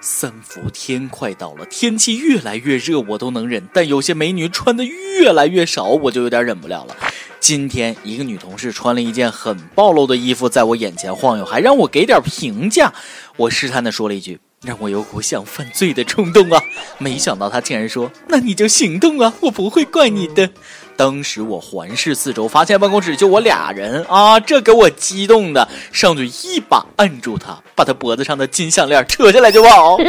[0.00, 6.96] 三伏天快到了，天气越来越热，我都能忍，但有些美女穿的越来越少，我就有点忍不了了。
[7.38, 12.92] 今天一个女同事穿了一件很暴露的衣服，在我眼前晃悠，还让我给点评价。
[13.36, 16.62] 我试探的说了一句，让我有股想犯罪的冲动啊！
[16.98, 20.50] 没想到他竟然说，那你就行动啊，我不会怪你的。
[20.98, 29.96] 当时我环视四周，发现办公室就我俩人啊，这给我激动的，上去一把按住他，把他脖子上的金项链扯下来就跑。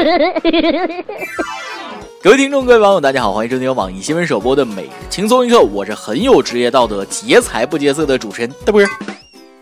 [2.21, 8.81] 各位听众，各位网友，大家好，欢迎收听由网易新闻首播的《每日轻松一刻》，我是很有职业道德、劫财不劫色的主持人大波。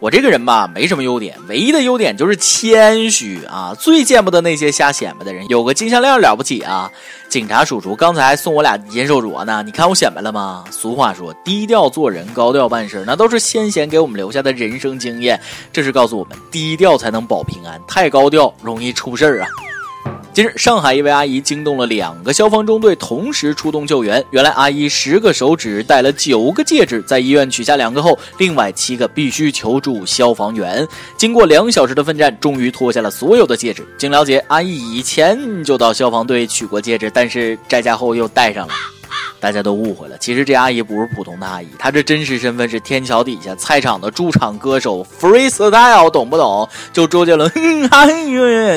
[0.02, 3.76] 我这个人吧，没什么优点，唯一的优点就是谦虚啊！
[3.78, 6.90] 最见不得那些瞎显摆的人，有个金项链了不起啊！
[7.28, 10.64] 警察叔叔刚才送我俩银手镯呢，你看我显摆了吗？
[10.72, 15.38] 俗话说，低调做人，高调办事，那都是先贤给我们留下的人生经验。
[15.74, 19.50] 这是告诉我们，低调才能保平安，太高调容易出事儿啊！
[20.40, 24.24] 近日，上海一位阿姨惊动了两个消防中队，同时出动救援。
[24.30, 30.88] 原来，阿姨十个手指戴了九个戒指，在医院取下两个后，另外七个必须求助消防员。
[31.18, 33.86] 经过两小时的奋战，终于脱下了所有的戒指。
[33.98, 38.74] 经了解，阿姨以前就到消防队取过戒指，但是摘下后又戴上了。
[39.42, 46.70] 大家都误会了，其实这阿姨不是普通的阿姨，她这真实身份是天桥底下菜场的驻场歌手 Freestyle，懂不懂？
[46.94, 47.52] 就周杰伦，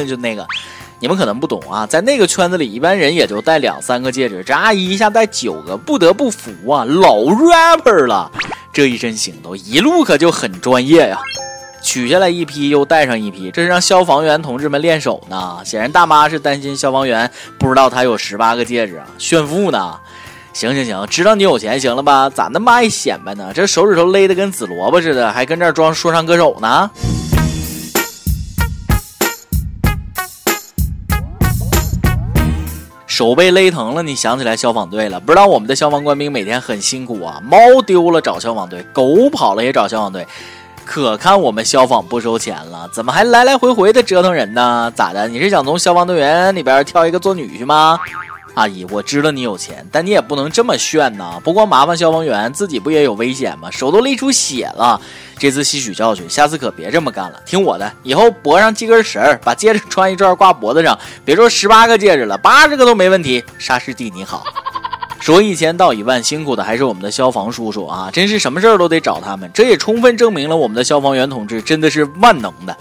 [0.09, 0.45] 就那个。
[1.03, 8.31] 你们可能不懂啊，在那个圈子里，一般人也就戴两三个戒指，这阿姨一下戴九个，不得不服啊，老 rapper 了，
[8.73, 11.19] 这一身行头，一路可就很专业呀。
[11.83, 15.59] 取下来一批，又戴上一批，这是让消防员同志们练手呢。
[15.65, 17.29] 显然大妈是担心消防员
[17.59, 19.99] 不知道她有十八个戒指啊，炫富呢。
[20.53, 22.31] 行行行，知道你有钱行了吧？
[22.31, 23.51] 咋那么爱显摆呢？
[23.53, 26.89] 这手指头勒得跟紫萝卜似的，还跟这儿装说唱歌手呢？
[33.13, 35.21] 手被勒疼了，你想起来消防队了？
[35.21, 40.27] 不知道我们的消防官兵每天很辛苦啊，猫丢了找消防队，狗跑了也找消防队，
[40.83, 44.91] 可看我们消防不收钱了，怎么还来来回回的折腾人呢？
[44.97, 45.29] 咋的？
[45.29, 47.99] 你是想从消防队员里边挑一个做女婿吗？
[48.55, 51.41] 阿姨，我知道你有钱，但你也不能这么炫呐！
[51.43, 53.71] 不光麻烦消防员，自己不也有危险吗？
[53.71, 55.01] 手都勒出血了，
[55.39, 57.41] 这次吸取教训，下次可别这么干了。
[57.47, 63.43] 听我的，以后脖上系根绳儿，把戒指穿一串挂脖子上，别说十八个戒指了，八十个都没问题。
[63.59, 64.45] 沙师弟你好，
[65.19, 68.11] 说一千道一万，辛苦的还是我们的消防叔叔啊！
[68.13, 72.77] 真是什么事儿都得找他们，这也充分证明了我们的消防员同志真的是万能的，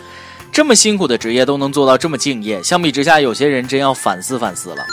[0.52, 4.86] 这么辛苦的职业都能做到这么敬业，相比之下，有些人真要反思反思了。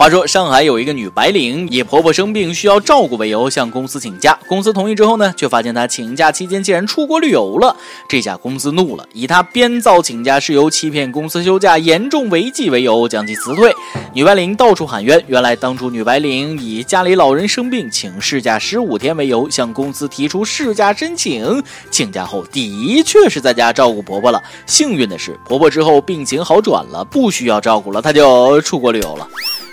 [0.00, 4.38] 话说，上海有一个女白领，以婆婆生病需要照顾为由向公司请假。
[4.48, 7.76] 公司同意之后呢，却发现她请假期间竟然出国旅游了。
[8.08, 13.74] 这下公司怒了，以她编造请假事由欺骗公司休假、严重违纪为由，将其辞退。
[14.14, 21.62] 女白领到处喊冤，原来当初女白领以家里老人生病请事假十五天为由，向公司提出事假申请。
[21.90, 24.42] 请假后的确是在家照顾婆婆了。
[24.64, 29.28] 幸运的是，婆婆之后病情好转了，不需要照顾了，她就出国旅游了。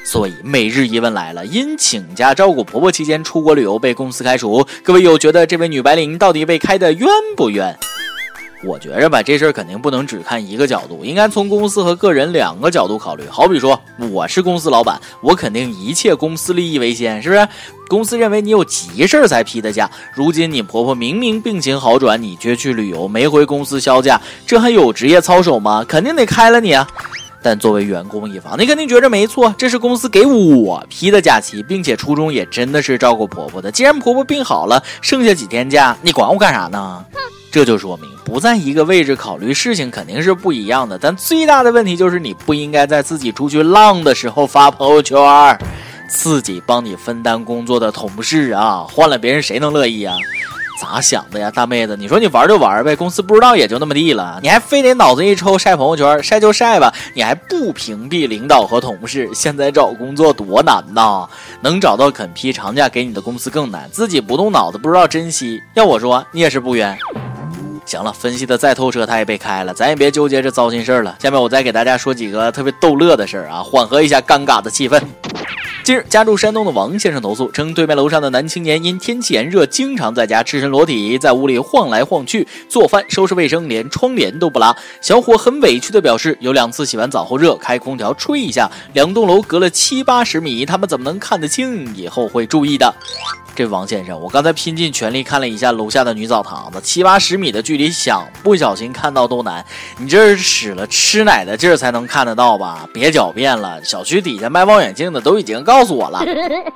[0.08, 7.78] 所以每日一问来了，因请假照顾婆婆期间出国旅游被公司开除，各位有觉得这位女白领到底被开的冤不冤？
[8.64, 13.26] 我觉着吧，这事儿肯定不能只看一个角度，应该从公司和个人两个角度考虑。
[13.30, 13.78] 好比说，
[14.10, 17.46] 我是公司老板，我肯定一切公司利益为先，是不是？
[17.90, 25.84] 公司认为你有急事儿才批的假，如今你婆婆明明病情好转，你却去旅游，没回公司销假，这还有职业操守吗？
[25.86, 26.88] 肯定得开了你啊！
[27.48, 33.72] 但作为员工一方，你肯定觉着没错，这是公司给我批的假期，并且初衷也真的是照顾婆婆的。
[33.72, 37.06] 既然婆婆病好了，剩下几天假，你管我干啥呢？
[37.50, 41.00] 这就说明不在一个位置考虑事情肯定是不一样的。
[41.00, 45.18] 但最大的问题就是你不应该在自己出去浪的时候发朋友圈，
[46.10, 50.18] 自己帮你分担工作的同事啊，换了别人谁能乐意啊？
[50.80, 51.98] 咋想的呀，大妹子？
[51.98, 59.28] 你说你玩就玩呗，公司不知道也就那么地了，你还非得脑子一抽晒朋友圈，晒就晒吧，你还不屏蔽领导和同事？
[59.34, 61.28] 现在找工作多难呐，
[61.62, 65.60] 能找到肯批长假给你的公司更难，自己不动脑子不知道珍惜。
[65.74, 66.96] 要我说，你也是不冤。
[67.86, 71.16] 行了，分析的再透彻，他也被开了，咱也别纠结这糟心事儿了。
[71.20, 75.02] 下面我再给大家说几个特别逗乐的事儿啊，缓和一下尴尬的气氛。
[75.88, 84.76] 近日，家住山东的王先生投诉称，对面楼上的男青年因天气炎热，经常在家赤身裸体在屋里晃来晃去，做饭、收拾卫生，连窗帘都不拉。
[85.00, 91.96] 小伙很委屈地表示，有两次洗完澡后热，开空调吹一下，两栋楼隔了七八十米，他们怎么能看得清？
[91.96, 92.94] 以后会注意的。
[93.56, 99.66] 这王先生，我刚才拼尽全力看了一下楼下的女澡堂子，七八十米的距离，想不小心看到都难。
[99.98, 102.88] 你这是使了吃奶的劲儿才能看得到吧？
[102.94, 106.26] 别狡辩了，小区底下卖望远镜的都已经告告诉我了。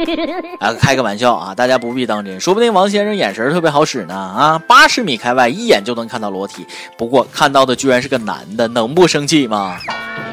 [0.62, 4.13] 啊，开个玩笑啊，大家不必当真，说不定王先生眼神特别好使呢。
[4.13, 6.68] 啊，八十米开外，一眼就能看到裸体，
[7.00, 9.80] 不过看到的居然是个男的，能不生气吗？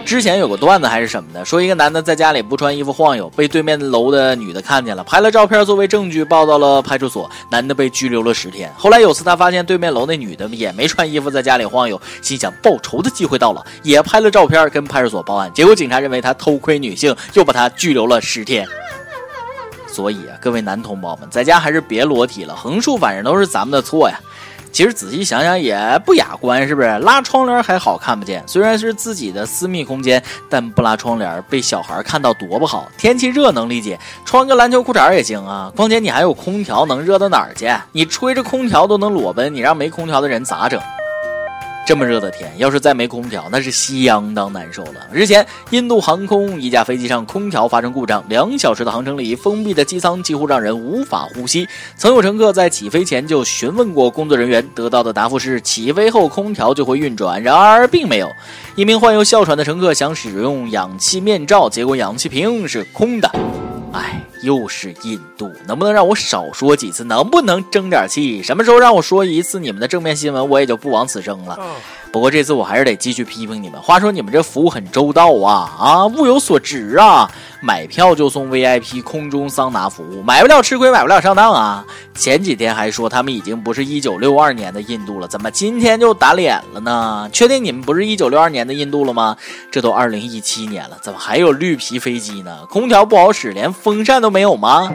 [0.04, 8.72] 之前有个段子还是什么的，说一个男的在家里不穿衣服晃悠，被对面楼的女的看见了，拍了照片作为证据报到了派出所，男的被拘留了十天。
[8.74, 15.52] 后来有次他发现对面楼那女的也没穿衣服在家里晃悠，心想报仇的机会到了，也拍了照片跟派出所报案。
[15.52, 18.66] 结果警察认为他偷窥女性，又把他拘留了十天。
[19.86, 24.18] 所以啊，各位男同胞们，在家还是别裸体了，横竖反正都是咱们的错呀。
[24.70, 26.88] 其实仔细想想也不雅观，是不是？
[26.98, 32.88] 拉窗帘还好看不见，虽然是自己的私密空间，但不拉窗帘被小孩看到多不好。
[32.96, 35.72] 天气热能理解，穿个篮球裤衩也行啊。
[35.74, 37.68] 况且你还有空调，能热到哪儿去？
[37.92, 40.80] 你吹着空调都能裸奔，你让没空调的人咋整？
[41.88, 45.08] 这么热的天，要是再没空调，那是相当难受了。
[45.10, 51.66] 日前，印度航空一架飞机上空调发生故障，两小时的航程里，封闭的机舱几乎让人无法呼吸。
[51.96, 58.30] 曾有乘客在起飞前就询问过工作人员，得到的答复是起飞后空调就会运转，然而并没有。
[58.76, 63.32] 一名患有哮喘的乘客想使用氧气面罩，结果氧气瓶是空的。
[63.94, 67.04] 唉，又是印度，能不能让我少说几次？
[67.04, 68.42] 能不能争点气？
[68.42, 71.58] 什么时候让我说一次你们的正面新闻，我也就不枉此生了。
[72.10, 73.78] 不过这次我还是得继续批评你们。
[73.80, 77.30] 话说你们这服务很周到啊啊，物有所值啊！
[77.60, 81.84] 买票就送 VIP 空中桑拿服务，买不了吃亏，买不了上当啊！
[82.14, 87.28] 前几天还说他们已经不是一九六二年的印度了，怎么今天就打脸了呢？
[87.30, 89.36] 确定你们不是一九六二年的印度了吗？
[89.70, 92.64] 这都二零一七年了，怎么还有绿皮飞机呢？
[92.70, 94.92] 空调不好使，连风扇都都没有吗？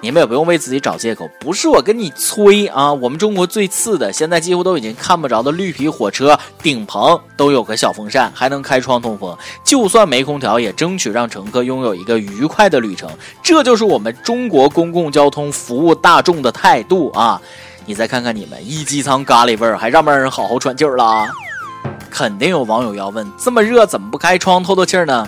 [0.00, 2.92] 你们也不用为自己找借口，不是我跟你吹啊！
[2.92, 9.36] 我们中国最次的，现在几乎都已经看不着的绿皮火车顶棚都有个小风扇，还能开窗通风。
[9.64, 13.10] 就算没空调，也争取让乘客拥有一个愉快的旅程。
[13.42, 17.42] 这就是我们中国公共交通服务大众的态度啊！
[17.86, 21.26] 你再看看你们，一机舱咖喱味儿，还让不让人好好喘气儿了？
[22.08, 25.26] 肯定有网友要问：这么热，怎么不开窗透透气儿呢？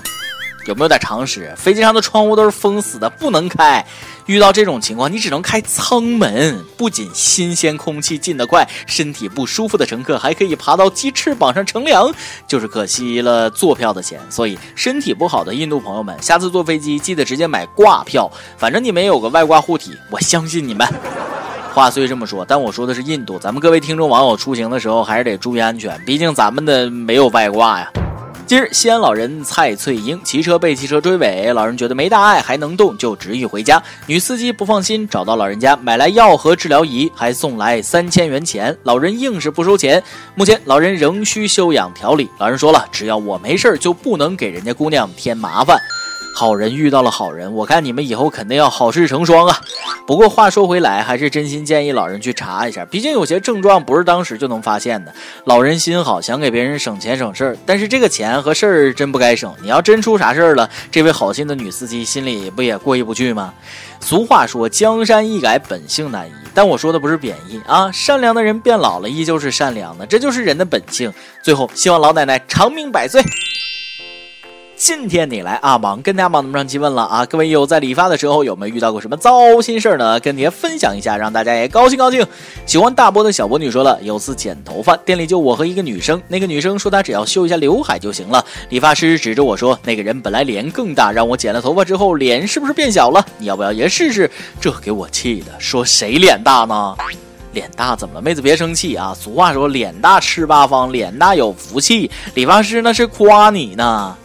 [0.69, 1.50] 有没有点常识？
[1.56, 3.82] 飞机上的窗户都是封死的，不能开。
[4.26, 6.62] 遇到这种情况，你只能开舱门。
[6.76, 12.12] 不仅新鲜空气进得快，身体不舒服的乘客还可以爬到鸡翅膀上乘凉，
[12.47, 14.20] 就是可惜了坐票的钱。
[14.29, 20.87] 所以，身体不好的印度朋友们，下次坐飞机记得直接买挂票，反正你们有个外挂护体，我相信你们。
[21.73, 23.38] 话虽这么说，但我说的是印度。
[23.38, 27.91] 咱们各位听众网友出行的时候，还是得注意安全，毕竟咱们的没有外挂呀。
[28.49, 33.83] 今日，西安老人蔡翠英骑车被汽车追尾，老人觉得没大碍，还能动，就执意回家。
[34.06, 38.75] 女司机不放心，找到老人家买来药和治疗仪，还送来三千元钱。
[38.85, 40.03] 老人硬是不收钱。
[40.35, 42.27] 目前，老人仍需休养调理。
[42.39, 45.79] 老人说了，只要我没事就不能给人家姑娘添麻烦。
[46.35, 49.61] 好人遇到了好人，我看你们以后肯定要好事成双啊！
[50.08, 55.12] 不过话说回来，还是真心建议老人去查一下，毕竟有些症状不是当时就能发现的。
[55.44, 59.55] 老人心好，想给别人省钱省事儿，但是这个钱和事儿真不该省。
[59.60, 63.52] 你要真出啥事儿了，这位好心的女司机心里不也过意不去吗？
[64.00, 66.32] 俗话说，江山易改，本性难移。
[66.55, 71.12] 但我说的不是贬义啊，善良的人变老了依旧是善良的，这就是人的本性。
[71.43, 73.22] 最后，希望老奶奶长命百岁。
[74.79, 77.27] 今天你来阿芒跟大家芒那么上提问了啊！
[77.27, 80.20] 各位有在理发的时候有没有遇到过什么糟心事儿呢？
[80.20, 82.25] 跟大家分享一下，让大家也高兴高兴。
[82.65, 88.43] 喜欢大波的小波女说了，有次剪头发，店里就我和一个女生，那个女生说她只要修一下刘海就行了。
[88.69, 93.27] 理发师指着我说，那个人本来脸更大，让我剪了头发之后脸是不是变小了？
[93.37, 94.31] 你要不要也试试？
[94.61, 96.94] 这给我气的，说谁脸大呢？
[97.53, 98.23] 脸大怎么了？
[98.23, 99.13] 妹子别生气啊！
[99.13, 102.08] 俗话说，脸大吃八方，脸大有福气。
[102.35, 104.17] 理发师那是夸你呢。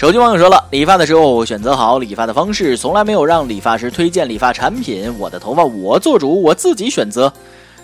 [0.00, 5.14] 手机网友说了，理发的时候选择好理发的方式，从来没有让理发师推荐理发产品。
[5.18, 7.30] 我的头发我做主，我自己选择。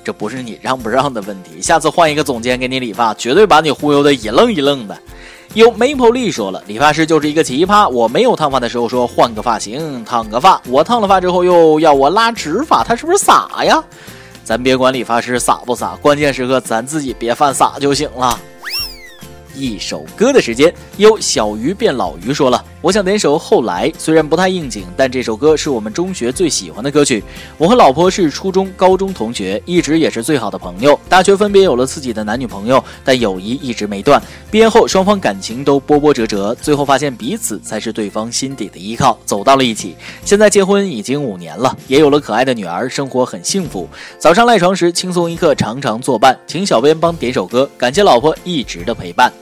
[0.02, 4.96] 这不是你让不让的问题，下次换一个总监给你理发，绝对把你忽悠的一愣一愣的。
[5.52, 7.86] 有梅普利说了，理发师就是一个奇葩。
[7.86, 13.84] 我没有烫发的时候说换个发型烫个发，我烫了发之后又要我拉直发，他是不是傻呀？
[14.42, 18.40] 咱别管理发师傻不傻，关键时刻咱自己别犯傻就行了。
[19.56, 20.72] 一首歌的时间。
[20.96, 27.22] 由小鱼变老鱼说了，我想点首《后来》，虽然不太应景，但这首歌是我们中学最喜欢的歌曲。
[27.58, 30.98] 我和老婆是初中、高中同学，一直也是最好的朋友。
[31.08, 34.22] 大学分别有了自己的男女朋友，但友谊一直没断。
[34.50, 39.96] 毕业后，双方感情都波波折折，最后发现彼此才是对方心底的依靠，走到了一起。
[40.24, 43.88] 现在结婚已经五年了，也有了可爱的女儿，生活很幸福。
[44.18, 49.32] 早上赖床时，轻松一刻，常常作伴，请小编帮点首歌，感谢老婆一直的陪伴。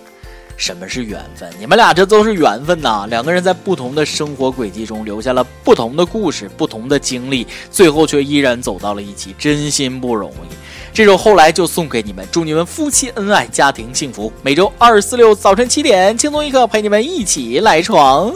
[0.56, 1.50] 什么是缘分？
[1.58, 3.06] 你们俩这都是缘分呐！
[3.08, 10.54] 两个人在不同的生活轨迹中留下了不同的故事、不同的经历，最后却依然走到了一起，真心不容易。
[10.92, 14.32] 这首后来就送给你们，祝你们夫妻恩爱，家庭幸福。
[14.42, 18.32] 每周二、四、六早晨七点，轻松一刻陪你们一起来床。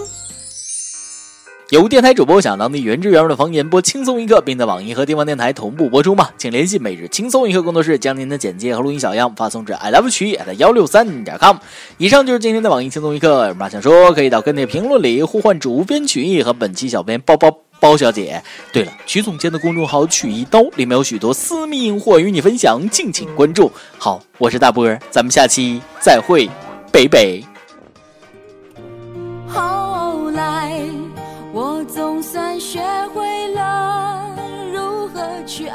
[1.71, 6.31] 有电台主播想当地原汁原味的方言播轻松一刻，并在网易和地方电台同步播出吗？
[6.39, 11.59] 请联系每日轻松一刻工作室，将您的简介和录音小样发送至 i love 曲艺幺六三点 com。
[11.99, 18.43] 以上就是今天的网易轻松一刻，有什么想说可以到跟帖评论里呼唤主编曲艺和本期小编包包包小姐。
[18.73, 23.71] 对了，曲总监的公众号曲一刀里面有许多私密硬货与你分享，敬请关注。
[23.99, 26.49] 好，我是大波，咱们下期再会，
[26.91, 27.45] 北北。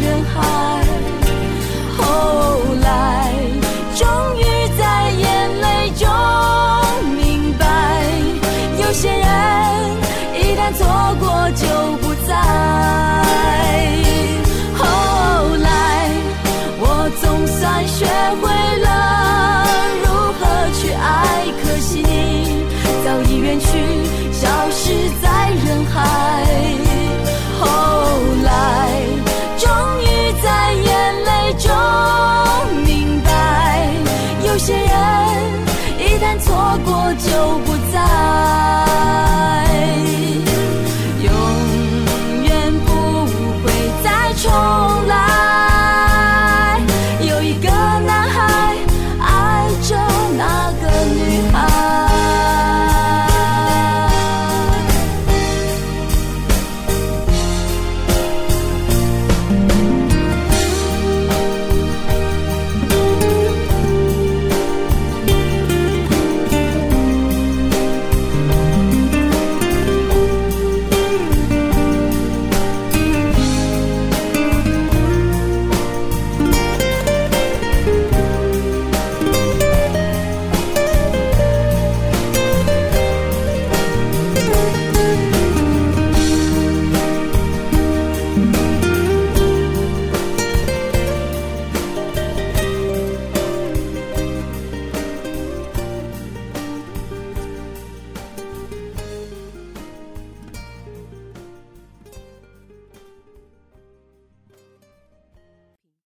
[0.00, 0.84] 人海。
[1.96, 3.32] 后来
[3.94, 4.35] 终